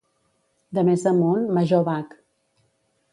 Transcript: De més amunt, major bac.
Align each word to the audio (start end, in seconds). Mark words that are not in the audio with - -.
De 0.77 0.83
més 0.87 1.03
amunt, 1.11 1.45
major 1.57 1.85
bac. 1.91 2.17